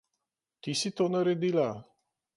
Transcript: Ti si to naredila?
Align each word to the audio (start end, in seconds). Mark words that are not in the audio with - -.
Ti 0.63 0.71
si 0.81 0.89
to 1.01 1.09
naredila? 1.17 1.69